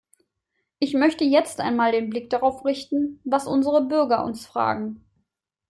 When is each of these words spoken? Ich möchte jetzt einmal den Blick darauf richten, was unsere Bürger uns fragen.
Ich 0.79 0.95
möchte 0.95 1.23
jetzt 1.25 1.59
einmal 1.59 1.91
den 1.91 2.09
Blick 2.09 2.31
darauf 2.31 2.65
richten, 2.65 3.21
was 3.23 3.45
unsere 3.45 3.85
Bürger 3.85 4.25
uns 4.25 4.47
fragen. 4.47 5.05